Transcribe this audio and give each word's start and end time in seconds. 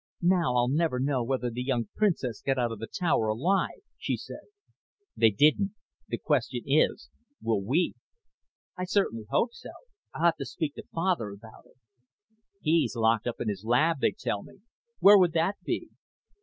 "Now 0.23 0.55
I'll 0.55 0.67
never 0.67 0.99
know 0.99 1.23
whether 1.23 1.51
the 1.51 1.61
young 1.61 1.89
princes 1.95 2.41
got 2.43 2.57
out 2.57 2.71
of 2.71 2.79
the 2.79 2.87
tower 2.87 3.27
alive," 3.27 3.83
she 3.99 4.17
said. 4.17 4.41
"They 5.15 5.29
didn't. 5.29 5.75
The 6.07 6.17
question 6.17 6.63
is, 6.65 7.11
will 7.39 7.61
we?" 7.63 7.93
"I 8.75 8.85
certainly 8.85 9.27
hope 9.29 9.53
so. 9.53 9.69
I'll 10.15 10.25
have 10.25 10.37
to 10.37 10.45
speak 10.47 10.73
to 10.73 10.83
Father 10.91 11.29
about 11.29 11.67
it." 11.67 11.77
"He's 12.63 12.95
locked 12.95 13.27
up 13.27 13.39
in 13.39 13.47
his 13.47 13.63
lab, 13.63 13.99
they 13.99 14.09
tell 14.17 14.41
me. 14.41 14.61
Where 14.97 15.19
would 15.19 15.33
that 15.33 15.57
be?" 15.63 15.89